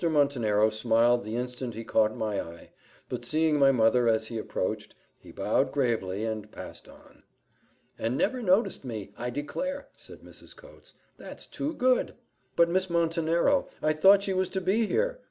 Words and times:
Montenero 0.09 0.71
smiled 0.71 1.23
the 1.23 1.35
instant 1.35 1.75
he 1.75 1.83
caught 1.83 2.15
my 2.17 2.41
eye, 2.41 2.71
but 3.07 3.23
seeing 3.23 3.59
my 3.59 3.71
mother 3.71 4.07
as 4.07 4.25
he 4.29 4.39
approached, 4.39 4.95
he 5.19 5.31
bowed 5.31 5.71
gravely, 5.71 6.23
and 6.25 6.51
passed 6.51 6.89
on. 6.89 7.21
"And 7.99 8.17
never 8.17 8.41
noticed 8.41 8.83
me, 8.83 9.13
I 9.15 9.29
declare," 9.29 9.89
said 9.95 10.21
Mrs. 10.21 10.55
Coates: 10.55 10.95
"that's 11.17 11.45
too 11.45 11.73
good!" 11.75 12.15
"But 12.55 12.67
Miss 12.67 12.89
Montenero! 12.89 13.67
I 13.79 13.93
thought 13.93 14.23
she 14.23 14.33
was 14.33 14.49
to 14.49 14.61
be 14.61 14.87
here?" 14.87 15.19